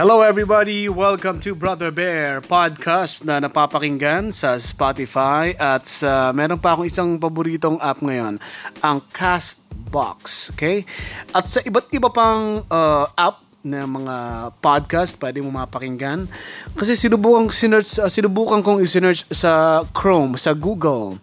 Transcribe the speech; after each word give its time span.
Hello 0.00 0.24
everybody! 0.24 0.88
Welcome 0.88 1.44
to 1.44 1.52
Brother 1.52 1.92
Bear 1.92 2.40
podcast 2.40 3.20
na 3.20 3.36
napapakinggan 3.36 4.32
sa 4.32 4.56
Spotify 4.56 5.52
at 5.60 5.84
sa 5.84 6.32
meron 6.32 6.56
pa 6.56 6.72
akong 6.72 6.88
isang 6.88 7.20
paboritong 7.20 7.76
app 7.76 8.00
ngayon, 8.00 8.40
ang 8.80 9.04
Castbox. 9.12 10.56
Okay? 10.56 10.88
At 11.36 11.52
sa 11.52 11.60
iba't 11.60 11.92
iba 11.92 12.08
pang 12.08 12.64
uh, 12.64 13.12
app 13.12 13.44
na 13.60 13.84
mga 13.84 14.16
podcast 14.64 15.20
pwede 15.20 15.44
mo 15.44 15.52
mapakinggan 15.52 16.32
kasi 16.80 16.96
sinubukan 16.96 17.52
sinearch 17.52 18.00
uh, 18.00 18.08
sinubukan 18.08 18.64
kong 18.64 18.80
i-search 18.80 19.28
sa 19.28 19.84
Chrome 19.92 20.40
sa 20.40 20.56
Google 20.56 21.20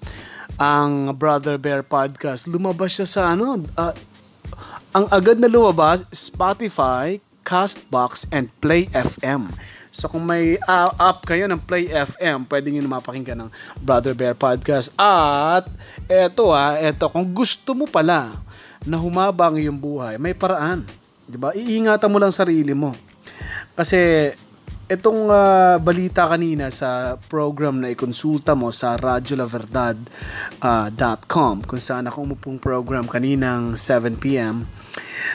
ang 0.61 1.17
Brother 1.17 1.57
Bear 1.57 1.81
podcast 1.81 2.45
lumabas 2.45 2.93
siya 2.93 3.09
sa 3.09 3.21
ano 3.33 3.57
uh, 3.73 3.93
ang 4.93 5.09
agad 5.09 5.41
na 5.41 5.49
lumabas 5.49 6.05
Spotify 6.13 7.17
Castbox, 7.47 8.27
and 8.27 8.51
Play 8.59 8.91
FM. 8.91 9.55
So 9.95 10.11
kung 10.11 10.27
may 10.27 10.59
uh, 10.67 10.91
app 10.99 11.23
kayo 11.23 11.47
ng 11.47 11.63
Play 11.63 11.87
FM, 11.87 12.43
pwede 12.51 12.67
nyo 12.67 12.83
mapakinggan 12.83 13.47
ng 13.47 13.49
Brother 13.79 14.11
Bear 14.11 14.35
Podcast. 14.35 14.91
At 14.99 15.71
eto 16.11 16.51
ah, 16.51 16.75
eto, 16.75 17.07
kung 17.07 17.23
gusto 17.31 17.71
mo 17.71 17.87
pala 17.87 18.35
na 18.83 18.99
humaba 18.99 19.47
ang 19.47 19.55
iyong 19.55 19.79
buhay, 19.79 20.19
may 20.19 20.35
paraan. 20.35 20.83
Di 21.23 21.39
ba? 21.39 21.55
Iingatan 21.55 22.11
mo 22.11 22.19
lang 22.19 22.35
sarili 22.35 22.75
mo. 22.75 22.91
Kasi 23.79 24.31
itong 24.87 25.27
uh, 25.27 25.75
balita 25.83 26.31
kanina 26.31 26.71
sa 26.71 27.19
program 27.27 27.83
na 27.83 27.91
ikonsulta 27.91 28.55
mo 28.55 28.71
sa 28.71 28.95
radiolaverdad.com 28.95 31.55
uh, 31.59 31.65
kung 31.67 31.83
saan 31.83 32.07
ako 32.07 32.23
umupong 32.23 32.55
program 32.55 33.03
kaninang 33.03 33.75
7pm 33.75 34.63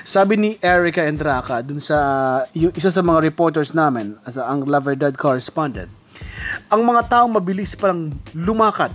sabi 0.00 0.40
ni 0.40 0.50
Erica 0.56 1.04
Endraca 1.04 1.60
dun 1.60 1.84
sa 1.84 2.00
yung 2.56 2.72
isa 2.72 2.88
sa 2.88 3.04
mga 3.04 3.28
reporters 3.28 3.76
namin 3.76 4.16
as 4.24 4.40
ang 4.40 4.64
Laverdad 4.64 5.20
correspondent 5.20 5.92
ang 6.72 6.88
mga 6.88 7.12
tao 7.12 7.28
mabilis 7.28 7.76
parang 7.76 8.08
lumakad 8.32 8.88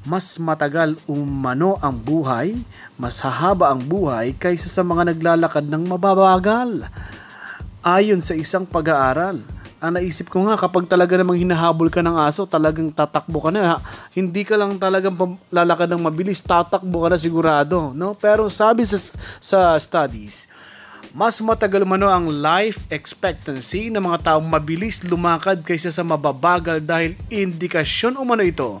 mas 0.00 0.40
matagal 0.40 0.96
umano 1.04 1.76
ang 1.84 1.92
buhay, 1.92 2.56
mas 2.96 3.20
hahaba 3.20 3.68
ang 3.68 3.84
buhay 3.84 4.32
kaysa 4.32 4.72
sa 4.72 4.80
mga 4.80 5.12
naglalakad 5.12 5.68
ng 5.68 5.92
mababagal. 5.92 6.88
Ayon 7.84 8.24
sa 8.24 8.32
isang 8.32 8.64
pag-aaral, 8.64 9.44
ang 9.80 9.96
naisip 9.96 10.28
ko 10.28 10.44
nga 10.44 10.60
kapag 10.60 10.84
talaga 10.84 11.16
namang 11.16 11.40
hinahabol 11.40 11.88
ka 11.88 12.04
ng 12.04 12.20
aso, 12.20 12.44
talagang 12.44 12.92
tatakbo 12.92 13.40
ka 13.40 13.48
na. 13.48 13.80
Hindi 14.12 14.44
ka 14.44 14.60
lang 14.60 14.76
talagang 14.76 15.16
lalakad 15.48 15.88
ng 15.88 16.04
mabilis, 16.04 16.44
tatakbo 16.44 17.08
ka 17.08 17.16
na 17.16 17.18
sigurado, 17.18 17.96
no? 17.96 18.12
Pero 18.12 18.52
sabi 18.52 18.84
sa 18.84 19.00
sa 19.40 19.72
studies, 19.80 20.44
mas 21.10 21.42
matagal 21.42 21.82
mano 21.82 22.06
ang 22.06 22.30
life 22.30 22.86
expectancy 22.86 23.90
ng 23.90 23.98
mga 23.98 24.30
taong 24.30 24.46
mabilis 24.46 25.02
lumakad 25.02 25.64
kaysa 25.66 25.90
sa 25.90 26.06
mababagal 26.06 26.84
dahil 26.84 27.18
indikasyon 27.26 28.14
umano 28.14 28.46
ito 28.46 28.78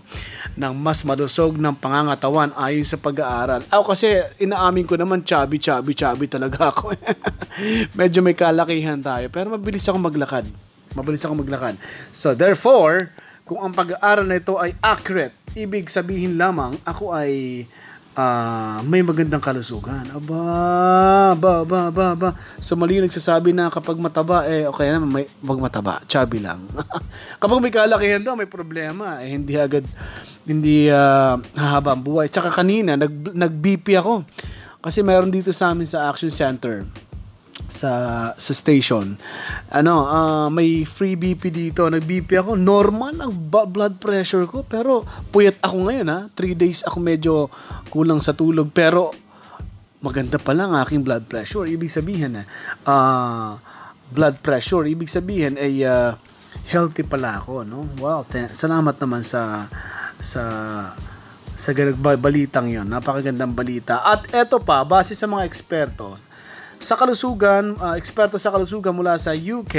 ng 0.54 0.74
mas 0.78 1.02
madusog 1.02 1.58
ng 1.58 1.74
pangangatawan 1.74 2.54
ayon 2.54 2.86
sa 2.86 3.00
pag-aaral. 3.00 3.66
Ako 3.66 3.96
kasi 3.96 4.20
inaamin 4.38 4.86
ko 4.86 4.94
naman 4.94 5.26
chubby, 5.26 5.58
chubby, 5.58 5.96
chubby 5.96 6.30
talaga 6.30 6.70
ako. 6.70 6.94
Medyo 7.98 8.22
may 8.22 8.38
kalakihan 8.38 9.00
tayo 9.02 9.26
pero 9.32 9.50
mabilis 9.50 9.88
ako 9.90 9.98
maglakad. 9.98 10.69
Mabilis 10.94 11.22
ako 11.22 11.40
maglakad. 11.40 11.78
So 12.10 12.34
therefore, 12.34 13.10
kung 13.46 13.62
ang 13.62 13.74
pag-aaral 13.74 14.26
na 14.26 14.38
ito 14.38 14.58
ay 14.58 14.74
accurate, 14.78 15.34
ibig 15.58 15.90
sabihin 15.90 16.38
lamang 16.38 16.78
ako 16.86 17.10
ay 17.10 17.64
uh, 18.14 18.78
may 18.86 19.02
magandang 19.02 19.42
kalusugan. 19.42 20.06
Aba, 20.10 21.34
ba, 21.34 21.54
ba, 21.66 21.80
ba, 21.90 22.06
ba. 22.14 22.30
So 22.58 22.74
mali 22.74 23.02
nagsasabi 23.02 23.54
na 23.54 23.70
kapag 23.70 23.98
mataba, 23.98 24.46
eh 24.46 24.66
okay 24.66 24.90
na, 24.90 25.02
may, 25.02 25.26
wag 25.42 25.60
mataba, 25.62 26.02
chubby 26.06 26.42
lang. 26.42 26.66
kapag 27.42 27.60
may 27.62 27.74
kalakihan 27.74 28.22
daw, 28.22 28.34
may 28.34 28.50
problema. 28.50 29.22
Eh, 29.22 29.34
hindi 29.34 29.58
agad, 29.58 29.86
hindi 30.46 30.90
uh, 30.90 31.38
hahaba 31.54 31.94
ang 31.94 32.02
buhay. 32.02 32.30
Tsaka 32.30 32.50
kanina, 32.50 32.94
nag, 32.94 33.34
nag-BP 33.34 33.98
ako. 34.00 34.26
Kasi 34.80 35.04
meron 35.04 35.28
dito 35.28 35.52
sa 35.52 35.76
amin 35.76 35.84
sa 35.84 36.08
Action 36.08 36.32
Center 36.32 36.88
sa 37.70 37.92
sa 38.34 38.52
station. 38.52 39.14
Ano, 39.70 40.04
uh, 40.04 40.48
may 40.50 40.82
free 40.82 41.14
BP 41.14 41.54
dito. 41.54 41.86
Nag-BP 41.86 42.42
ako. 42.42 42.58
Normal 42.58 43.14
ang 43.22 43.32
blood 43.48 44.02
pressure 44.02 44.44
ko. 44.50 44.66
Pero 44.66 45.06
puyat 45.30 45.56
ako 45.62 45.88
ngayon 45.88 46.08
ha. 46.10 46.20
3 46.34 46.58
days 46.58 46.82
ako 46.82 46.98
medyo 46.98 47.34
kulang 47.88 48.18
sa 48.18 48.34
tulog. 48.34 48.74
Pero 48.74 49.14
maganda 50.02 50.36
pa 50.36 50.50
lang 50.50 50.74
aking 50.74 51.06
blood 51.06 51.24
pressure. 51.30 51.64
Ibig 51.70 51.88
sabihin 51.88 52.42
na 52.42 52.44
uh, 52.84 53.54
blood 54.10 54.42
pressure. 54.42 54.84
Ibig 54.84 55.08
sabihin 55.08 55.54
ay 55.56 55.86
uh, 55.86 56.18
healthy 56.66 57.06
pala 57.06 57.38
ako. 57.38 57.62
No? 57.62 57.86
Wow. 58.02 58.26
T- 58.26 58.52
salamat 58.52 58.98
naman 58.98 59.22
sa 59.22 59.70
sa 60.20 60.42
sa 61.60 61.76
balitang 62.16 62.72
yon 62.72 62.88
napakagandang 62.88 63.52
balita 63.52 64.00
at 64.00 64.24
eto 64.32 64.56
pa 64.64 64.80
base 64.80 65.12
sa 65.12 65.28
mga 65.28 65.44
ekspertos 65.44 66.32
sa 66.80 66.96
kalusugan, 66.96 67.76
uh, 67.76 67.92
eksperto 67.92 68.40
sa 68.40 68.48
kalusugan 68.48 68.96
mula 68.96 69.12
sa 69.20 69.36
UK, 69.36 69.76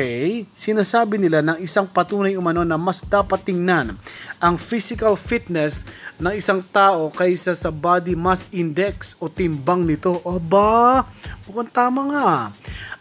sinasabi 0.53 1.17
nila 1.17 1.41
ng 1.41 1.57
isang 1.57 1.89
patunay 1.89 2.38
umano 2.38 2.62
na 2.62 2.78
mas 2.78 3.01
dapat 3.01 3.41
tingnan 3.41 3.97
ang 4.38 4.56
physical 4.62 5.17
fitness 5.17 5.89
ng 6.22 6.38
isang 6.38 6.62
tao 6.62 7.09
kaysa 7.09 7.57
sa 7.57 7.73
body 7.73 8.13
mass 8.13 8.45
index 8.53 9.17
o 9.17 9.25
timbang 9.25 9.81
nito. 9.81 10.22
Aba, 10.22 11.09
mukhang 11.50 11.73
tama 11.73 12.01
nga. 12.13 12.29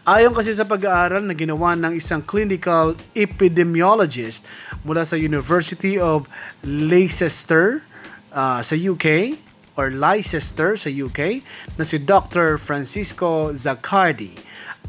Ayon 0.01 0.33
kasi 0.33 0.49
sa 0.49 0.65
pag-aaral 0.65 1.21
na 1.21 1.37
ginawa 1.37 1.77
ng 1.77 1.93
isang 1.93 2.25
clinical 2.25 2.97
epidemiologist 3.13 4.41
mula 4.81 5.05
sa 5.05 5.13
University 5.13 6.01
of 6.01 6.25
Leicester 6.65 7.85
uh, 8.33 8.65
sa 8.65 8.73
UK, 8.73 9.37
or 9.79 9.91
Leicester 9.91 10.75
sa 10.75 10.89
UK 10.91 11.43
na 11.79 11.83
si 11.87 12.01
Dr. 12.01 12.59
Francisco 12.59 13.55
Zaccardi. 13.55 14.35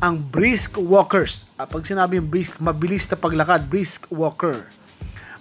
Ang 0.03 0.19
brisk 0.19 0.81
walkers, 0.81 1.47
ah, 1.61 1.69
pag 1.69 1.87
sinabing 1.87 2.27
brisk, 2.27 2.59
mabilis 2.59 3.07
na 3.07 3.17
paglakad, 3.19 3.71
brisk 3.71 4.11
walker. 4.11 4.67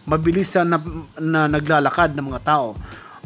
Mabilis 0.05 0.53
na, 0.53 0.77
na 1.17 1.49
naglalakad 1.49 2.13
ng 2.13 2.25
mga 2.33 2.41
tao 2.45 2.77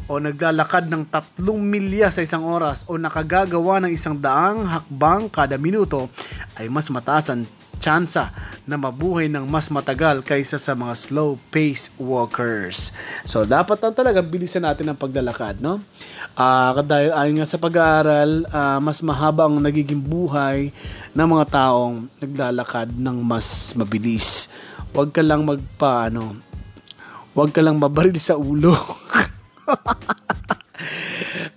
o 0.06 0.22
naglalakad 0.22 0.86
ng 0.86 1.10
tatlong 1.10 1.58
milya 1.58 2.14
sa 2.14 2.22
isang 2.22 2.46
oras 2.46 2.86
o 2.86 2.94
nakagagawa 2.96 3.82
ng 3.82 3.92
isang 3.92 4.14
daang 4.14 4.70
hakbang 4.70 5.26
kada 5.34 5.58
minuto 5.58 6.14
ay 6.54 6.70
mas 6.70 6.86
mataas 6.94 7.34
ang 7.34 7.42
tsansa 7.78 8.34
na 8.66 8.76
mabuhay 8.80 9.30
ng 9.30 9.46
mas 9.46 9.70
matagal 9.70 10.26
kaysa 10.26 10.58
sa 10.58 10.74
mga 10.74 10.94
slow 10.98 11.38
pace 11.54 11.94
walkers. 12.02 12.92
So 13.28 13.46
dapat 13.46 13.80
lang 13.84 13.94
talaga 13.94 14.20
bilisan 14.26 14.66
natin 14.66 14.90
ang 14.90 15.00
paglalakad, 15.00 15.62
no? 15.62 15.84
Uh, 16.34 16.82
dahil 16.82 17.14
ayon 17.14 17.36
nga 17.40 17.48
sa 17.48 17.62
pag-aaral, 17.62 18.50
uh, 18.50 18.80
mas 18.82 19.00
mahaba 19.06 19.46
ang 19.46 19.62
nagiging 19.62 20.02
buhay 20.02 20.74
ng 21.14 21.28
mga 21.28 21.46
taong 21.54 22.10
naglalakad 22.20 22.90
ng 22.96 23.18
mas 23.22 23.78
mabilis. 23.78 24.50
Huwag 24.96 25.14
ka 25.14 25.22
lang 25.22 25.46
magpa 25.46 26.10
ano, 26.10 26.40
huwag 27.38 27.54
ka 27.54 27.62
lang 27.62 27.78
mabaril 27.78 28.18
sa 28.18 28.40
ulo. 28.40 28.74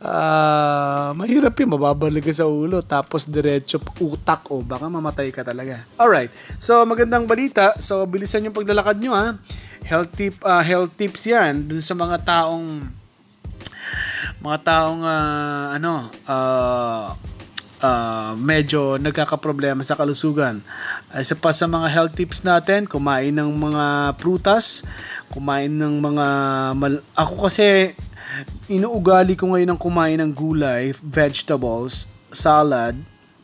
uh, 0.09 1.13
mahirap 1.13 1.53
yun, 1.61 1.77
mababalik 1.77 2.25
sa 2.33 2.49
ulo, 2.49 2.81
tapos 2.81 3.29
diretso 3.29 3.77
utak, 4.01 4.49
o 4.49 4.59
oh, 4.59 4.63
baka 4.65 4.89
mamatay 4.89 5.29
ka 5.29 5.45
talaga. 5.45 5.85
Alright, 6.01 6.33
so 6.57 6.81
magandang 6.89 7.29
balita, 7.29 7.77
so 7.79 8.03
bilisan 8.09 8.49
yung 8.49 8.57
paglalakad 8.57 8.97
nyo 8.97 9.13
ha. 9.13 9.37
Health, 9.85 10.13
tip, 10.17 10.41
uh, 10.41 10.65
health 10.65 10.97
tips 10.97 11.29
yan, 11.29 11.69
dun 11.69 11.85
sa 11.85 11.93
mga 11.93 12.25
taong, 12.25 12.89
mga 14.41 14.59
taong, 14.65 15.01
uh, 15.05 15.67
ano, 15.77 16.09
uh, 16.25 17.13
uh, 17.83 18.33
medyo 18.39 18.99
nagkakaproblema 18.99 19.83
sa 19.87 19.95
kalusugan. 19.95 20.63
Isa 21.15 21.35
pa 21.39 21.55
sa 21.55 21.67
mga 21.71 21.89
health 21.89 22.15
tips 22.15 22.43
natin, 22.45 22.85
kumain 22.85 23.33
ng 23.35 23.49
mga 23.49 24.17
prutas, 24.19 24.83
kumain 25.33 25.71
ng 25.71 25.95
mga 26.01 26.27
mal- 26.77 27.05
ako 27.15 27.49
kasi 27.49 27.95
inuugali 28.69 29.35
ko 29.35 29.53
ngayon 29.53 29.75
ang 29.75 29.81
kumain 29.81 30.19
ng 30.21 30.33
gulay, 30.33 30.93
vegetables, 31.01 32.09
salad 32.33 32.99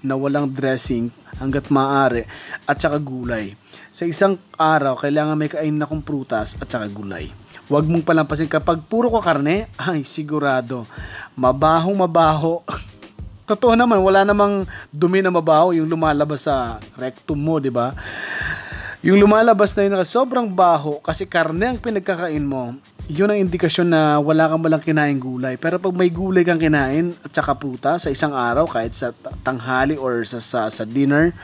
na 0.04 0.14
walang 0.14 0.50
dressing 0.52 1.08
hanggat 1.40 1.72
maaari 1.72 2.28
at 2.68 2.76
saka 2.76 3.00
gulay. 3.00 3.56
Sa 3.94 4.04
isang 4.04 4.36
araw, 4.58 4.98
kailangan 4.98 5.38
may 5.38 5.48
kain 5.48 5.74
na 5.74 5.88
kong 5.88 6.04
prutas 6.04 6.58
at 6.60 6.68
saka 6.68 6.90
gulay. 6.90 7.32
Huwag 7.64 7.88
mong 7.88 8.04
palampasin 8.04 8.50
kapag 8.50 8.84
puro 8.84 9.08
ka 9.08 9.24
karne, 9.24 9.72
ay 9.80 10.04
sigurado, 10.04 10.84
mabahong 11.32 11.96
mabaho. 11.96 12.60
Totoo 13.48 13.76
naman, 13.76 14.00
wala 14.00 14.24
namang 14.24 14.68
dumi 14.88 15.20
na 15.20 15.32
mabaho 15.32 15.72
yung 15.76 15.88
lumalabas 15.88 16.48
sa 16.48 16.80
rectum 16.96 17.36
mo, 17.36 17.60
di 17.60 17.68
ba? 17.68 17.92
Yung 19.04 19.20
lumalabas 19.20 19.76
na 19.76 19.84
yun 19.84 20.00
na 20.00 20.00
sobrang 20.00 20.48
baho 20.48 20.96
kasi 21.04 21.28
karne 21.28 21.68
ang 21.68 21.76
pinagkakain 21.76 22.40
mo, 22.40 22.72
yun 23.04 23.28
ang 23.28 23.36
indikasyon 23.36 23.92
na 23.92 24.16
wala 24.16 24.48
kang 24.48 24.64
malang 24.64 24.80
kinain 24.80 25.20
gulay. 25.20 25.60
Pero 25.60 25.76
pag 25.76 25.92
may 25.92 26.08
gulay 26.08 26.40
kang 26.40 26.56
kinain 26.56 27.12
at 27.20 27.28
saka 27.36 27.52
puta 27.52 28.00
sa 28.00 28.08
isang 28.08 28.32
araw, 28.32 28.64
kahit 28.64 28.96
sa 28.96 29.12
tanghali 29.44 30.00
or 30.00 30.24
sa, 30.24 30.40
sa, 30.40 30.72
sa 30.72 30.88
dinner, 30.88 31.36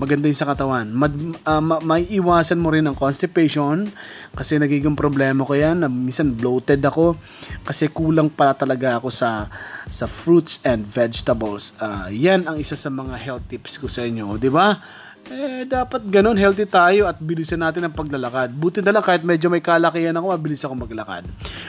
maganda 0.00 0.24
yun 0.24 0.40
sa 0.40 0.48
katawan. 0.48 0.88
Mad, 0.88 1.12
uh, 1.44 1.60
ma, 1.60 1.84
may 1.84 2.08
iwasan 2.16 2.56
mo 2.56 2.72
rin 2.72 2.88
ang 2.88 2.96
constipation 2.96 3.92
kasi 4.32 4.56
nagiging 4.56 4.96
problema 4.96 5.44
ko 5.44 5.52
yan. 5.52 5.84
Minsan 5.84 6.32
bloated 6.32 6.80
ako 6.80 7.20
kasi 7.60 7.92
kulang 7.92 8.32
pa 8.32 8.56
talaga 8.56 8.96
ako 8.96 9.12
sa 9.12 9.52
sa 9.92 10.08
fruits 10.08 10.64
and 10.64 10.88
vegetables. 10.88 11.76
Uh, 11.76 12.08
yan 12.08 12.48
ang 12.48 12.56
isa 12.56 12.72
sa 12.72 12.88
mga 12.88 13.20
health 13.20 13.44
tips 13.52 13.76
ko 13.76 13.84
sa 13.84 14.00
inyo, 14.00 14.40
di 14.40 14.48
ba? 14.48 14.80
Eh, 15.30 15.62
dapat 15.68 16.02
ganun, 16.10 16.34
healthy 16.34 16.66
tayo 16.66 17.06
at 17.06 17.20
bilisan 17.22 17.62
natin 17.62 17.86
ang 17.86 17.94
paglalakad. 17.94 18.50
Buti 18.58 18.82
na 18.82 18.90
lang 18.90 19.04
kahit 19.04 19.22
medyo 19.22 19.46
may 19.46 19.62
kalakihan 19.62 20.16
ako, 20.18 20.26
mabilis 20.34 20.64
ako 20.66 20.74
maglakad. 20.74 21.28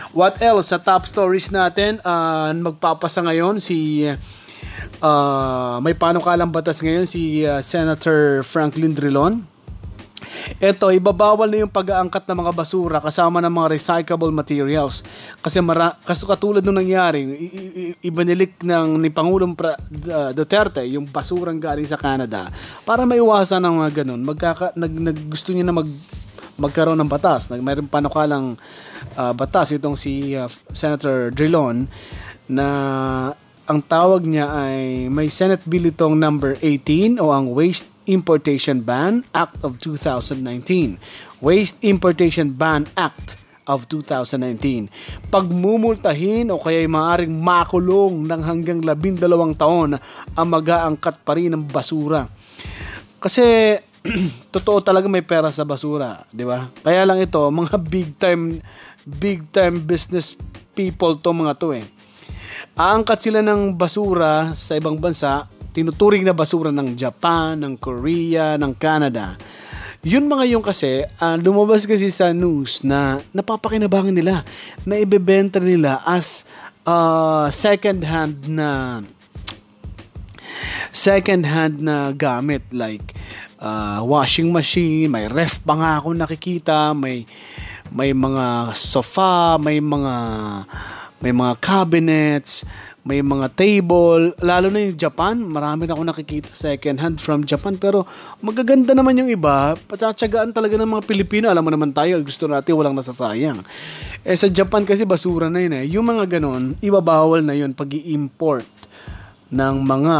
What 0.09 0.41
else? 0.41 0.73
Sa 0.73 0.81
top 0.81 1.05
stories 1.05 1.53
natin, 1.53 2.01
uh, 2.01 2.49
magpapasa 2.49 3.21
ngayon 3.21 3.61
si 3.61 4.09
uh, 5.03 5.77
may 5.83 5.93
panukalang 5.93 6.49
batas 6.49 6.81
ngayon 6.81 7.05
si 7.05 7.45
uh, 7.45 7.61
Senator 7.61 8.41
Franklin 8.41 8.97
Drilon 8.97 9.52
ito, 10.61 10.85
ibabawal 10.89 11.49
na 11.49 11.65
yung 11.65 11.73
pag-aangkat 11.73 12.23
ng 12.29 12.37
mga 12.45 12.51
basura 12.53 12.97
kasama 13.01 13.41
ng 13.41 13.53
mga 13.53 13.67
recyclable 13.73 14.33
materials. 14.33 15.01
Kasi 15.41 15.61
mara, 15.63 15.97
kaso 16.05 16.29
katulad 16.29 16.61
nung 16.61 16.77
nangyari, 16.77 17.25
ibanilik 18.01 18.61
ng 18.61 18.99
ni 19.01 19.09
Pangulong 19.09 19.57
pra, 19.57 19.77
Duterte 20.33 20.85
yung 20.85 21.09
basurang 21.09 21.57
galing 21.57 21.87
sa 21.87 21.97
Canada 21.97 22.49
para 22.83 23.07
maiwasan 23.07 23.63
ng 23.63 23.75
mga 23.83 23.91
ganun. 24.03 24.21
Magkaka, 24.21 24.75
nag, 24.77 24.93
nag, 24.93 25.17
gusto 25.29 25.53
niya 25.53 25.65
na 25.65 25.75
mag 25.75 25.89
magkaroon 26.53 26.99
ng 27.01 27.09
batas. 27.09 27.49
Nag, 27.49 27.65
mayroon 27.65 27.89
panukalang 27.89 28.53
uh, 29.17 29.33
batas 29.33 29.73
itong 29.73 29.97
si 29.97 30.37
uh, 30.37 30.45
Senator 30.69 31.33
Drilon 31.33 31.89
na 32.45 32.67
ang 33.63 33.79
tawag 33.79 34.27
niya 34.27 34.51
ay 34.51 35.07
may 35.07 35.31
Senate 35.31 35.63
Bill 35.63 35.87
itong 35.89 36.19
number 36.19 36.59
18 36.59 37.17
o 37.23 37.31
ang 37.31 37.47
Waste 37.55 37.92
Importation 38.05 38.83
Ban 38.83 39.23
Act 39.31 39.63
of 39.63 39.79
2019. 39.79 40.99
Waste 41.39 41.79
Importation 41.83 42.55
Ban 42.55 42.87
Act 42.95 43.39
of 43.67 43.87
2019. 43.87 44.91
Pagmumultahin 45.31 46.51
o 46.51 46.59
kaya 46.59 46.83
maaaring 46.87 47.31
makulong 47.31 48.27
ng 48.27 48.41
hanggang 48.43 48.79
labindalawang 48.83 49.55
taon 49.55 49.95
ang 50.35 50.47
mag-aangkat 50.47 51.15
pa 51.23 51.31
rin 51.35 51.51
ng 51.55 51.63
basura. 51.63 52.27
Kasi 53.23 53.79
totoo 54.53 54.83
talaga 54.83 55.07
may 55.07 55.23
pera 55.23 55.47
sa 55.51 55.63
basura, 55.63 56.27
di 56.27 56.43
ba? 56.43 56.67
Kaya 56.83 57.07
lang 57.07 57.23
ito, 57.23 57.39
mga 57.63 57.75
big 57.79 58.19
time 58.19 58.59
big 59.03 59.47
time 59.51 59.83
business 59.83 60.35
people 60.71 61.19
to 61.19 61.35
mga 61.35 61.59
to 61.59 61.75
eh 61.75 61.83
Aangkat 62.73 63.29
sila 63.29 63.45
ng 63.45 63.77
basura 63.77 64.49
sa 64.57 64.73
ibang 64.73 64.97
bansa, 64.97 65.45
tinuturing 65.73 66.21
na 66.21 66.37
basura 66.37 66.69
ng 66.69 66.93
Japan, 66.93 67.57
ng 67.57 67.73
Korea, 67.81 68.55
ng 68.55 68.71
Canada. 68.77 69.35
Yun 70.03 70.27
mga 70.27 70.45
yung 70.53 70.63
kasi, 70.63 71.07
uh, 71.17 71.35
lumabas 71.39 71.87
kasi 71.87 72.11
sa 72.11 72.29
news 72.35 72.83
na 72.83 73.23
napapakinabangan 73.31 74.13
nila 74.13 74.43
na 74.83 74.99
ibebenta 74.99 75.63
nila 75.63 76.03
as 76.03 76.43
uh, 76.83 77.47
second 77.47 78.03
hand 78.03 78.51
na 78.51 78.99
second 80.91 81.47
hand 81.47 81.81
na 81.81 82.11
gamit 82.11 82.61
like 82.75 83.15
uh, 83.63 84.03
washing 84.03 84.51
machine, 84.51 85.07
may 85.07 85.31
ref 85.31 85.63
pa 85.63 85.73
nga 85.79 85.91
ako 86.03 86.13
nakikita, 86.13 86.91
may 86.91 87.23
may 87.93 88.11
mga 88.11 88.75
sofa, 88.75 89.55
may 89.55 89.79
mga 89.79 90.13
may 91.23 91.31
mga 91.31 91.55
cabinets, 91.63 92.67
may 93.07 93.23
mga 93.23 93.47
table, 93.55 94.35
lalo 94.43 94.67
na 94.67 94.83
yung 94.83 94.99
Japan, 94.99 95.39
marami 95.39 95.87
na 95.87 95.95
ako 95.95 96.03
nakikita 96.03 96.51
second 96.51 96.99
hand 96.99 97.15
from 97.23 97.47
Japan, 97.47 97.79
pero 97.79 98.03
magaganda 98.43 98.91
naman 98.91 99.15
yung 99.15 99.31
iba, 99.31 99.79
patsatsagaan 99.87 100.51
talaga 100.51 100.75
ng 100.75 100.99
mga 100.99 101.03
Pilipino, 101.07 101.47
alam 101.47 101.63
mo 101.63 101.71
naman 101.71 101.95
tayo, 101.95 102.19
gusto 102.19 102.43
natin 102.51 102.75
walang 102.75 102.91
nasasayang. 102.91 103.63
Eh 104.27 104.35
sa 104.35 104.51
Japan 104.51 104.83
kasi 104.83 105.07
basura 105.07 105.47
na 105.47 105.63
yun 105.63 105.71
eh, 105.79 105.87
yung 105.87 106.03
mga 106.03 106.27
ganon, 106.27 106.75
ibabawal 106.83 107.39
na 107.39 107.55
yun 107.55 107.71
pag 107.71 107.87
i-import 107.87 108.67
ng 109.47 109.75
mga 109.79 110.15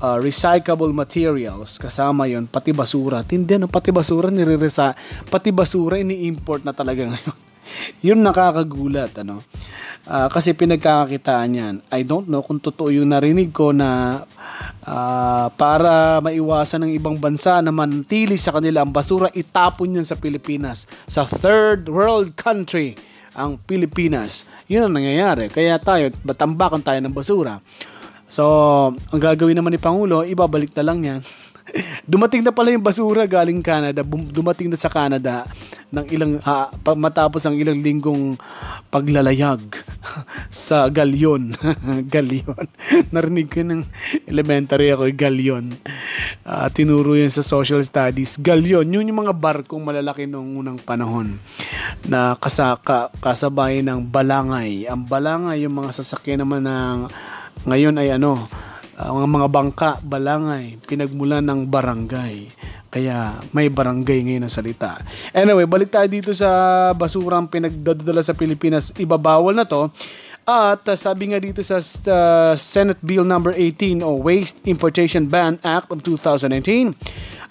uh, 0.00 0.16
recyclable 0.16 0.96
materials. 0.96 1.76
Kasama 1.76 2.30
yon 2.30 2.46
pati 2.46 2.70
basura. 2.70 3.20
Tindi 3.26 3.58
ano 3.58 3.66
pati 3.66 3.90
basura 3.90 4.30
nire-resa 4.30 4.94
pati 5.26 5.50
basura 5.50 5.98
ini-import 5.98 6.62
na 6.62 6.72
talaga 6.72 7.04
ngayon. 7.10 7.36
Yun 8.02 8.20
nakakagulat 8.22 9.14
ano 9.22 9.42
uh, 10.06 10.28
kasi 10.30 10.54
pinagkakakitaan 10.56 11.50
yan. 11.52 11.74
I 11.90 12.02
don't 12.02 12.26
know 12.26 12.42
kung 12.42 12.58
totoo 12.58 12.90
yung 12.90 13.10
narinig 13.10 13.54
ko 13.54 13.70
na 13.70 14.22
uh, 14.82 15.46
para 15.54 16.18
maiwasan 16.22 16.88
ng 16.88 16.92
ibang 16.96 17.18
bansa 17.18 17.62
na 17.62 17.70
manatili 17.70 18.38
sa 18.38 18.54
kanila 18.54 18.82
ang 18.82 18.90
basura 18.90 19.30
itapon 19.34 20.00
yan 20.00 20.06
sa 20.06 20.18
Pilipinas. 20.18 20.86
Sa 21.06 21.26
third 21.26 21.86
world 21.90 22.34
country 22.34 22.98
ang 23.32 23.56
Pilipinas. 23.56 24.44
Yun 24.68 24.88
ang 24.90 24.94
nangyayari. 25.00 25.48
Kaya 25.48 25.80
tayo 25.80 26.12
batambakan 26.24 26.84
tayo 26.84 27.00
ng 27.00 27.14
basura. 27.14 27.60
So 28.32 28.44
ang 28.96 29.20
gagawin 29.20 29.60
naman 29.60 29.76
ni 29.76 29.80
Pangulo 29.80 30.24
ibabalik 30.24 30.72
na 30.72 30.84
lang 30.84 31.04
yan 31.04 31.20
Dumating 32.12 32.44
na 32.44 32.52
pala 32.52 32.72
yung 32.72 32.84
basura 32.84 33.24
galing 33.24 33.64
Canada, 33.64 34.04
dumating 34.04 34.68
na 34.68 34.78
sa 34.78 34.92
Canada 34.92 35.48
ng 35.92 36.06
ilang 36.08 36.40
ha, 36.44 36.72
matapos 36.96 37.44
ang 37.44 37.56
ilang 37.56 37.80
linggong 37.80 38.40
paglalayag 38.88 39.60
sa 40.48 40.88
galyon. 40.88 41.52
galyon. 42.14 42.66
Narinig 43.12 43.48
ko 43.52 43.60
ng 43.60 43.84
elementary 44.24 44.92
ako, 44.92 45.12
galyon. 45.12 45.76
Uh, 46.48 46.68
tinuro 46.72 47.12
yan 47.12 47.32
sa 47.32 47.44
social 47.44 47.80
studies. 47.84 48.40
Galyon, 48.40 48.88
yun 48.88 49.08
yung 49.08 49.28
mga 49.28 49.36
barkong 49.36 49.84
malalaki 49.84 50.24
noong 50.24 50.64
unang 50.64 50.78
panahon 50.80 51.36
na 52.08 52.40
kasaka, 52.40 53.12
kasabay 53.20 53.84
ng 53.84 54.08
balangay. 54.08 54.88
Ang 54.88 55.04
balangay, 55.04 55.64
yung 55.68 55.76
mga 55.76 55.92
sasakyan 55.92 56.44
naman 56.44 56.64
ng 56.64 57.12
ngayon 57.68 58.00
ay 58.00 58.16
ano, 58.16 58.48
ang 58.96 59.24
mga 59.24 59.48
bangka, 59.48 59.90
balangay, 60.04 60.76
pinagmulan 60.84 61.44
ng 61.44 61.64
barangay. 61.68 62.34
Kaya 62.92 63.40
may 63.56 63.72
barangay 63.72 64.20
ngayon 64.28 64.44
ang 64.44 64.52
salita. 64.52 65.00
Anyway, 65.32 65.64
balik 65.64 65.88
tayo 65.88 66.04
dito 66.12 66.36
sa 66.36 66.92
basurang 66.92 67.48
pinagdadala 67.48 68.20
sa 68.20 68.36
Pilipinas. 68.36 68.92
Ibabawal 69.00 69.56
na 69.56 69.64
to. 69.64 69.88
At 70.44 70.84
uh, 70.84 70.98
sabi 70.98 71.32
nga 71.32 71.40
dito 71.40 71.64
sa 71.64 71.80
uh, 71.80 72.52
Senate 72.52 73.00
Bill 73.00 73.24
number 73.24 73.56
18 73.56 74.04
o 74.04 74.20
Waste 74.20 74.60
Importation 74.68 75.24
Ban 75.24 75.56
Act 75.64 75.88
of 75.88 76.04
2019 76.04 76.92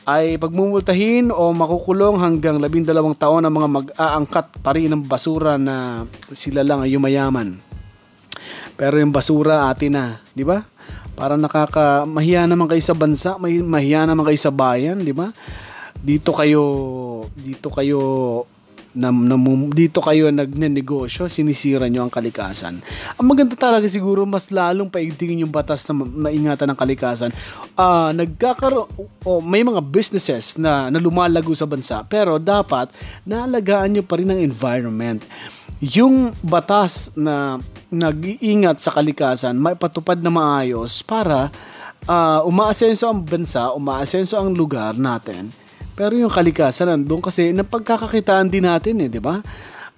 ay 0.05 0.35
pagmumultahin 0.35 1.31
o 1.31 1.55
makukulong 1.55 2.19
hanggang 2.19 2.59
12 2.59 2.85
taon 3.15 3.47
ang 3.47 3.53
mga 3.53 3.69
mag-aangkat 3.69 4.45
pa 4.59 4.75
rin 4.75 4.91
ng 4.91 5.07
basura 5.07 5.55
na 5.55 6.03
sila 6.35 6.61
lang 6.67 6.83
ay 6.83 6.93
yumayaman. 6.93 7.63
Pero 8.75 8.97
yung 8.97 9.13
basura 9.13 9.71
atin 9.71 9.91
na, 9.93 10.05
di 10.35 10.43
ba? 10.43 10.59
Para 11.13 11.35
nakaka 11.35 12.07
mahiya 12.07 12.47
naman 12.47 12.67
kayo 12.67 12.81
sa 12.81 12.97
bansa, 12.97 13.35
may 13.37 13.59
mahiya 13.59 14.07
naman 14.07 14.25
kayo 14.25 14.39
sa 14.39 14.53
bayan, 14.53 15.03
di 15.03 15.13
ba? 15.13 15.29
Dito 16.01 16.33
kayo 16.33 16.63
dito 17.37 17.69
kayo 17.69 18.01
na, 18.91 19.07
na 19.11 19.35
dito 19.71 20.03
kayo 20.03 20.27
nagnenegosyo, 20.31 21.31
sinisira 21.31 21.87
nyo 21.87 22.07
ang 22.07 22.13
kalikasan. 22.13 22.83
Ang 23.15 23.25
maganda 23.25 23.55
talaga 23.55 23.87
siguro 23.87 24.27
mas 24.27 24.51
lalong 24.51 24.91
paigtingin 24.91 25.47
yung 25.47 25.53
batas 25.53 25.87
na 25.87 25.95
maingatan 25.95 26.67
ng 26.71 26.79
kalikasan. 26.79 27.31
Uh, 27.75 28.11
nagkakaroon 28.11 28.87
oh, 29.23 29.39
may 29.39 29.63
mga 29.63 29.79
businesses 29.79 30.59
na, 30.59 30.91
na 30.91 30.99
lumalago 30.99 31.55
sa 31.55 31.67
bansa 31.67 32.03
pero 32.03 32.35
dapat 32.35 32.91
naalagaan 33.23 33.95
nyo 33.95 34.03
pa 34.03 34.19
rin 34.19 34.31
ang 34.31 34.41
environment. 34.43 35.23
Yung 35.81 36.29
batas 36.45 37.09
na 37.17 37.57
nag-iingat 37.89 38.77
sa 38.77 38.93
kalikasan, 38.93 39.57
maipatupad 39.57 40.21
na 40.21 40.29
maayos 40.29 41.01
para 41.01 41.49
uh, 42.05 42.45
umaasenso 42.45 43.09
ang 43.09 43.25
bansa, 43.25 43.73
umaasenso 43.73 44.37
ang 44.37 44.53
lugar 44.53 44.93
natin. 44.93 45.49
Pero 45.97 46.13
yung 46.13 46.29
kalikasan 46.29 46.85
nandun 46.85 47.17
kasi 47.17 47.49
napagkakakitaan 47.49 48.45
din 48.45 48.69
natin 48.69 49.01
eh, 49.01 49.09
di 49.09 49.17
ba? 49.17 49.41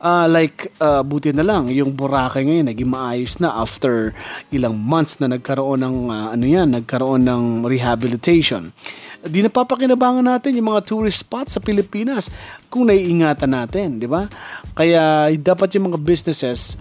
Uh, 0.04 0.28
like, 0.28 0.68
uh, 0.84 1.00
buti 1.00 1.32
na 1.32 1.48
lang, 1.48 1.72
yung 1.72 1.96
Boracay 1.96 2.44
ngayon 2.44 2.68
naging 2.68 2.92
maayos 2.92 3.40
na 3.40 3.56
after 3.56 4.12
ilang 4.52 4.76
months 4.76 5.24
na 5.24 5.32
nagkaroon 5.32 5.80
ng, 5.80 6.12
uh, 6.12 6.36
ano 6.36 6.44
yan, 6.44 6.76
nagkaroon 6.76 7.24
ng 7.24 7.64
rehabilitation. 7.64 8.76
Di 9.24 9.40
napapakinabangan 9.40 10.28
natin 10.28 10.60
yung 10.60 10.76
mga 10.76 10.84
tourist 10.84 11.24
spots 11.24 11.56
sa 11.56 11.64
Pilipinas 11.64 12.28
kung 12.68 12.92
naiingatan 12.92 13.48
natin, 13.48 13.96
di 13.96 14.04
ba? 14.04 14.28
Kaya 14.76 15.32
dapat 15.40 15.72
yung 15.80 15.96
mga 15.96 16.04
businesses, 16.04 16.76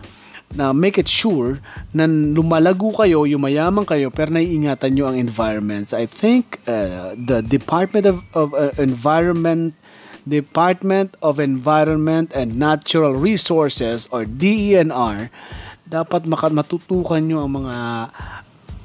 na 0.52 0.72
make 0.72 1.00
it 1.00 1.08
sure 1.08 1.60
na 1.96 2.04
lumalago 2.04 2.92
kayo, 2.92 3.24
yumayaman 3.24 3.88
kayo, 3.88 4.12
pero 4.12 4.32
naiingatan 4.32 4.92
nyo 4.92 5.08
ang 5.08 5.16
environments. 5.16 5.96
I 5.96 6.04
think 6.04 6.60
uh, 6.68 7.16
the 7.16 7.40
Department 7.40 8.04
of, 8.04 8.20
of 8.36 8.52
uh, 8.52 8.74
Environment 8.76 9.72
Department 10.22 11.18
of 11.18 11.42
Environment 11.42 12.30
and 12.30 12.58
Natural 12.58 13.14
Resources 13.14 14.06
or 14.14 14.22
DENR, 14.22 15.28
dapat 15.86 16.24
matutukan 16.26 17.20
nyo 17.20 17.44
ang 17.44 17.52
mga 17.62 17.76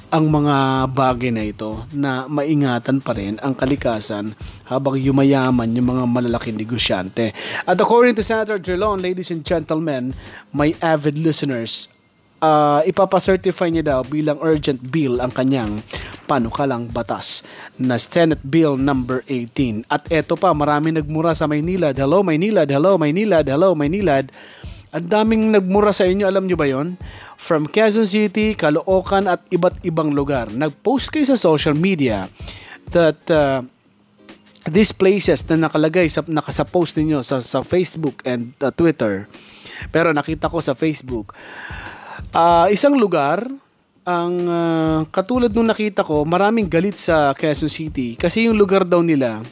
ang 0.08 0.32
mga 0.32 0.88
bagay 0.96 1.36
na 1.36 1.44
ito 1.44 1.84
na 1.92 2.32
maingatan 2.32 3.04
pa 3.04 3.12
rin 3.12 3.36
ang 3.44 3.52
kalikasan 3.52 4.32
habang 4.64 4.96
yumayaman 4.96 5.76
yung 5.76 5.92
mga 5.92 6.04
malalaking 6.08 6.56
negosyante. 6.56 7.36
At 7.68 7.76
according 7.76 8.16
to 8.16 8.24
Senator 8.24 8.56
Drilon, 8.56 9.04
ladies 9.04 9.36
and 9.36 9.44
gentlemen, 9.44 10.16
my 10.56 10.72
avid 10.80 11.20
listeners, 11.20 11.92
uh, 12.42 12.82
ipapacertify 12.86 13.70
niya 13.70 13.84
daw 13.86 14.00
bilang 14.06 14.38
urgent 14.42 14.82
bill 14.82 15.22
ang 15.22 15.34
kanyang 15.34 15.82
panukalang 16.28 16.92
batas 16.92 17.42
na 17.80 17.96
Senate 17.96 18.44
Bill 18.44 18.76
number 18.76 19.24
18. 19.26 19.88
At 19.88 20.06
eto 20.12 20.36
pa, 20.36 20.52
marami 20.52 20.92
nagmura 20.92 21.32
sa 21.34 21.48
Maynila. 21.48 21.96
Hello 21.96 22.22
Maynila, 22.22 22.68
hello 22.68 23.00
Maynila, 23.00 23.42
hello 23.42 23.74
Maynila. 23.74 24.22
Ang 24.92 25.08
daming 25.08 25.52
nagmura 25.52 25.92
sa 25.92 26.08
inyo, 26.08 26.28
alam 26.28 26.48
nyo 26.48 26.56
ba 26.56 26.68
yon? 26.68 26.96
From 27.36 27.68
Quezon 27.68 28.08
City, 28.08 28.56
Caloocan 28.56 29.28
at 29.28 29.44
iba't 29.52 29.84
ibang 29.84 30.16
lugar. 30.16 30.48
Nag-post 30.52 31.12
kayo 31.12 31.28
sa 31.28 31.40
social 31.40 31.76
media 31.76 32.32
that 32.92 33.20
uh, 33.28 33.64
these 34.68 34.96
places 34.96 35.44
na 35.48 35.68
nakalagay 35.68 36.08
sa 36.08 36.24
nakasa 36.28 36.64
post 36.68 37.00
ninyo 37.00 37.24
sa 37.24 37.40
sa 37.44 37.64
Facebook 37.64 38.24
and 38.24 38.56
uh, 38.64 38.72
Twitter. 38.72 39.28
Pero 39.92 40.12
nakita 40.12 40.52
ko 40.52 40.60
sa 40.64 40.76
Facebook. 40.76 41.36
Uh, 42.32 42.68
isang 42.70 42.96
lugar 42.96 43.48
ang 44.08 44.34
uh, 44.48 45.00
katulad 45.12 45.52
nung 45.52 45.68
nakita 45.68 46.04
ko, 46.04 46.24
maraming 46.24 46.68
galit 46.68 46.96
sa 46.96 47.36
Quezon 47.36 47.68
City 47.72 48.16
kasi 48.16 48.48
yung 48.48 48.56
lugar 48.56 48.88
daw 48.88 49.04
nila 49.04 49.44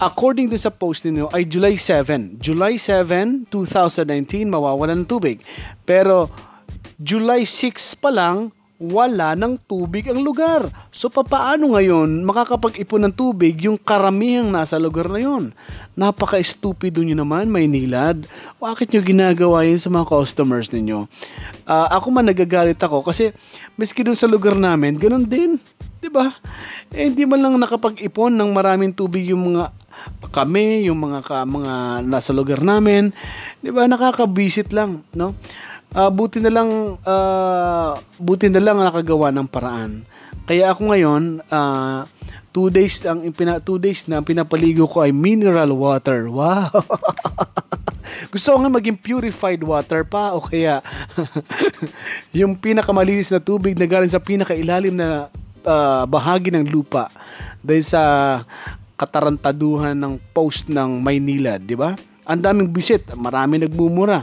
according 0.00 0.48
to 0.48 0.56
sa 0.56 0.72
post 0.72 1.04
ninyo, 1.04 1.28
ay 1.30 1.44
July 1.44 1.76
7. 1.76 2.40
July 2.40 2.80
7, 2.80 3.44
2019, 3.52 4.48
mawawalan 4.48 5.04
ng 5.04 5.08
tubig. 5.08 5.44
Pero 5.84 6.32
July 6.96 7.44
6 7.44 8.00
pa 8.00 8.08
lang, 8.08 8.48
wala 8.80 9.36
ng 9.36 9.60
tubig 9.68 10.08
ang 10.08 10.24
lugar. 10.24 10.72
So 10.88 11.12
papaano 11.12 11.76
ngayon 11.76 12.24
makakapag-ipon 12.24 13.04
ng 13.04 13.14
tubig 13.14 13.60
yung 13.60 13.76
karamihang 13.76 14.48
nasa 14.48 14.80
lugar 14.80 15.12
na 15.12 15.20
yon? 15.20 15.52
Napaka-stupido 15.92 17.04
nyo 17.04 17.20
naman, 17.20 17.52
Maynilad. 17.52 18.24
Bakit 18.56 18.96
nyo 18.96 19.04
ginagawa 19.04 19.68
yun 19.68 19.76
sa 19.76 19.92
mga 19.92 20.08
customers 20.08 20.72
ninyo? 20.72 21.04
Uh, 21.68 21.88
ako 21.92 22.08
man 22.08 22.32
nagagalit 22.32 22.80
ako 22.80 23.04
kasi 23.04 23.36
miski 23.76 24.00
dun 24.00 24.16
sa 24.16 24.24
lugar 24.24 24.56
namin, 24.56 24.96
ganun 24.96 25.28
din. 25.28 25.60
'di 26.00 26.08
ba? 26.08 26.32
Eh, 26.90 27.12
hindi 27.12 27.28
man 27.28 27.44
lang 27.44 27.54
nakapag-ipon 27.60 28.32
ng 28.32 28.50
maraming 28.56 28.96
tubig 28.96 29.28
yung 29.28 29.52
mga 29.52 29.68
kami, 30.32 30.88
yung 30.88 30.96
mga 30.96 31.20
ka, 31.20 31.44
mga 31.44 32.00
nasa 32.08 32.32
lugar 32.32 32.64
namin, 32.64 33.12
'di 33.60 33.70
ba? 33.70 33.84
Nakaka-visit 33.84 34.72
lang, 34.72 35.04
no? 35.12 35.36
Uh, 35.90 36.06
buti 36.06 36.38
na 36.38 36.54
lang 36.54 36.70
uh, 37.02 37.92
buti 38.14 38.46
na 38.46 38.62
lang 38.62 38.78
nakagawa 38.78 39.34
ng 39.34 39.50
paraan. 39.50 40.06
Kaya 40.46 40.70
ako 40.70 40.90
ngayon, 40.90 41.22
uh, 41.50 42.06
two 42.54 42.70
days 42.70 43.02
ang 43.06 43.26
pina, 43.34 43.58
two 43.58 43.78
days 43.78 44.06
na 44.06 44.22
pinapaligo 44.22 44.86
ko 44.86 45.02
ay 45.02 45.10
mineral 45.14 45.74
water. 45.74 46.26
Wow. 46.30 46.70
Gusto 48.30 48.54
ko 48.54 48.56
nga 48.62 48.70
maging 48.70 49.00
purified 49.00 49.62
water 49.64 50.06
pa 50.06 50.36
o 50.36 50.44
kaya 50.44 50.84
yung 52.38 52.54
pinakamalinis 52.54 53.32
na 53.32 53.42
tubig 53.42 53.74
na 53.74 53.88
galing 53.88 54.12
sa 54.12 54.22
pinakailalim 54.22 54.94
na 54.94 55.26
uh, 55.66 56.04
bahagi 56.06 56.52
ng 56.54 56.68
lupa 56.68 57.10
dahil 57.64 57.82
sa 57.82 58.02
katarantaduhan 59.00 59.96
ng 59.96 60.20
post 60.36 60.68
ng 60.68 61.00
Maynila, 61.00 61.56
di 61.56 61.72
ba? 61.72 61.96
Ang 62.30 62.40
daming 62.46 62.70
visit, 62.70 63.10
marami 63.18 63.58
nagmumura. 63.58 64.22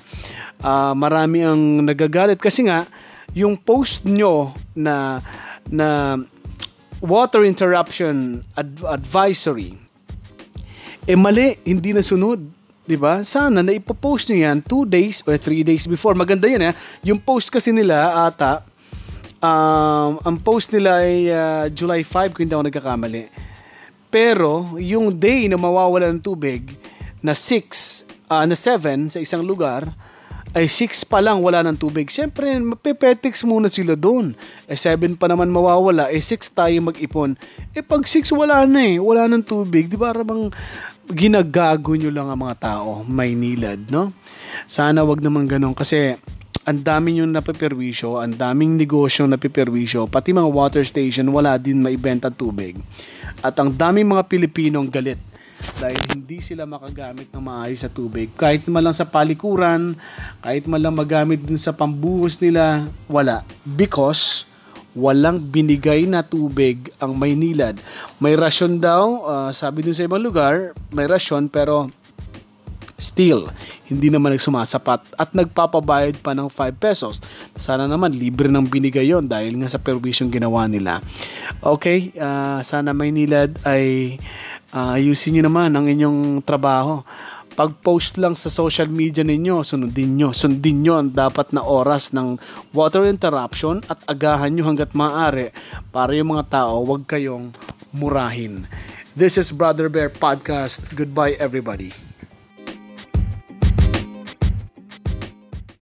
Uh, 0.63 0.95
marami 0.95 1.43
ang 1.43 1.83
nagagalit 1.83 2.39
kasi 2.39 2.63
nga 2.63 2.87
yung 3.35 3.59
post 3.59 4.07
nyo 4.07 4.55
na 4.73 5.19
na 5.67 6.15
water 7.03 7.43
interruption 7.43 8.41
ad- 8.55 8.87
advisory 8.87 9.75
eh 11.07 11.15
mali, 11.15 11.55
hindi 11.63 11.95
na 11.95 12.03
sunod. 12.03 12.43
'di 12.83 12.99
ba? 12.99 13.23
Sana 13.23 13.63
na 13.63 13.71
ipo-post 13.71 14.27
niyo 14.27 14.47
'yan 14.47 14.59
2 14.59 14.83
days 14.83 15.23
or 15.23 15.39
3 15.39 15.63
days 15.63 15.87
before. 15.87 16.11
Maganda 16.15 16.51
'yun 16.51 16.67
eh. 16.67 16.75
Yung 17.07 17.19
post 17.23 17.47
kasi 17.47 17.71
nila 17.71 18.27
ata 18.27 18.63
um, 19.39 20.19
ang 20.19 20.35
post 20.43 20.75
nila 20.75 20.99
ay 21.03 21.31
uh, 21.31 21.65
July 21.71 22.03
5 22.03 22.35
kung 22.35 22.43
hindi 22.43 22.55
ako 22.55 22.67
nagkakamali. 22.67 23.23
Pero, 24.07 24.79
yung 24.79 25.11
day 25.11 25.51
na 25.51 25.59
mawawala 25.59 26.07
ng 26.15 26.23
tubig, 26.23 26.75
na 27.21 27.33
6, 27.33 28.05
uh, 28.29 28.41
ah, 28.41 28.45
na 28.45 28.55
7 28.55 29.13
sa 29.13 29.19
isang 29.21 29.43
lugar, 29.45 29.93
ay 30.55 30.65
6 30.65 31.05
pa 31.05 31.21
lang 31.21 31.43
wala 31.43 31.61
ng 31.61 31.77
tubig. 31.77 32.09
Siyempre, 32.09 32.49
mapipetix 32.57 33.45
muna 33.45 33.69
sila 33.69 33.93
doon. 33.93 34.33
Eh 34.65 34.79
7 34.79 35.19
pa 35.19 35.29
naman 35.29 35.51
mawawala, 35.51 36.09
eh 36.09 36.23
6 36.23 36.57
tayo 36.57 36.73
mag-ipon. 36.81 37.37
Eh 37.77 37.85
pag 37.85 38.01
6 38.01 38.33
wala 38.33 38.65
na 38.65 38.81
eh, 38.81 38.97
wala 38.97 39.29
ng 39.29 39.43
tubig. 39.43 39.85
Di 39.85 39.99
ba 39.99 40.15
bang 40.15 40.49
ginagago 41.07 41.95
nyo 41.95 42.11
lang 42.11 42.27
ang 42.27 42.41
mga 42.41 42.57
tao, 42.59 43.05
may 43.07 43.31
nilad, 43.31 43.87
no? 43.87 44.11
Sana 44.67 45.07
wag 45.07 45.23
naman 45.23 45.47
ganun 45.47 45.71
kasi 45.71 46.19
ang 46.67 46.83
dami 46.83 47.23
yung 47.23 47.31
napiperwisyo, 47.31 48.19
ang 48.19 48.35
daming 48.35 48.75
negosyo 48.75 49.23
napiperwisyo, 49.23 50.11
pati 50.11 50.35
mga 50.35 50.51
water 50.51 50.83
station 50.83 51.31
wala 51.31 51.55
din 51.55 51.79
maibenta 51.79 52.27
tubig. 52.27 52.75
At 53.39 53.55
ang 53.55 53.71
daming 53.71 54.11
mga 54.11 54.27
Pilipinong 54.27 54.91
galit 54.91 55.21
dahil 55.77 56.01
hindi 56.09 56.41
sila 56.41 56.65
makagamit 56.65 57.29
ng 57.29 57.43
maayos 57.43 57.85
sa 57.85 57.91
tubig. 57.91 58.33
Kahit 58.33 58.65
man 58.69 58.85
lang 58.85 58.95
sa 58.97 59.05
palikuran, 59.05 59.93
kahit 60.41 60.65
man 60.65 60.81
lang 60.81 60.97
magamit 60.97 61.41
dun 61.43 61.59
sa 61.59 61.73
pambuhos 61.73 62.41
nila, 62.41 62.89
wala. 63.05 63.45
Because 63.61 64.49
walang 64.97 65.37
binigay 65.53 66.09
na 66.09 66.25
tubig 66.25 66.89
ang 66.97 67.13
Maynilad. 67.13 67.77
May 68.17 68.33
rasyon 68.33 68.81
daw, 68.81 69.21
uh, 69.21 69.49
sabi 69.53 69.85
dun 69.85 69.93
sa 69.93 70.09
ibang 70.09 70.25
lugar, 70.25 70.73
may 70.89 71.05
rasyon 71.05 71.45
pero 71.53 71.85
Still, 72.97 73.45
hindi 73.85 74.09
naman 74.09 74.33
nagsumasapat 74.33 75.21
at 75.21 75.29
nagpapabayad 75.29 76.17
pa 76.17 76.33
ng 76.33 76.49
5 76.49 76.81
pesos. 76.81 77.21
Sana 77.53 77.85
naman 77.85 78.09
libre 78.09 78.49
ng 78.49 78.65
binigay 78.65 79.13
yon 79.13 79.29
dahil 79.29 79.53
nga 79.61 79.69
sa 79.69 79.77
perwisyong 79.77 80.33
ginawa 80.33 80.65
nila. 80.65 81.05
Okay, 81.61 82.09
uh, 82.17 82.57
sana 82.65 82.97
may 82.97 83.13
nilad 83.13 83.53
ay 83.69 84.17
uh, 84.77 84.93
ayusin 84.93 85.41
nyo 85.41 85.49
naman 85.49 85.73
ang 85.73 85.89
inyong 85.89 86.45
trabaho 86.45 87.01
pag-post 87.57 88.21
lang 88.21 88.37
sa 88.37 88.53
social 88.53 88.85
media 88.85 89.25
ninyo, 89.25 89.65
sunodin 89.65 90.13
nyo. 90.13 90.29
Sundin 90.29 90.85
nyo 90.85 91.01
ang 91.01 91.09
dapat 91.09 91.57
na 91.57 91.65
oras 91.65 92.13
ng 92.13 92.37
water 92.69 93.09
interruption 93.09 93.81
at 93.89 93.97
agahan 94.05 94.53
nyo 94.53 94.69
hanggat 94.69 94.93
maaari 94.93 95.49
para 95.89 96.13
yung 96.13 96.37
mga 96.37 96.53
tao 96.53 96.85
wag 96.85 97.09
kayong 97.09 97.49
murahin. 97.89 98.69
This 99.17 99.41
is 99.41 99.49
Brother 99.49 99.89
Bear 99.89 100.13
Podcast. 100.13 100.93
Goodbye 100.93 101.33
everybody. 101.41 102.06